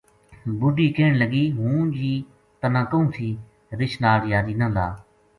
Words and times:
بڈھی 0.59 0.87
کہن 0.95 1.13
لگی" 1.21 1.45
ہوں 1.57 1.79
جی 1.95 2.11
تنا 2.59 2.83
کہوں 2.91 3.07
تھی 3.15 3.29
رچھ 3.79 3.97
ناڑ 4.01 4.19
یاری 4.31 4.53
نہ 4.61 4.67
لا" 4.75 4.87